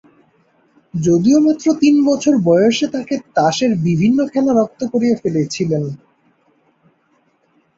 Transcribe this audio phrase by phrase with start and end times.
[0.93, 5.83] যদিও মাত্র তিন বছর বয়সে তাকে তাসের বিভিন্ন খেলা রপ্ত করিয়ে ফেলেছিলেন।